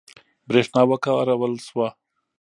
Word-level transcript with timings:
برېښنا 0.49 0.81
وکارول 0.91 1.53
شوه. 1.67 1.87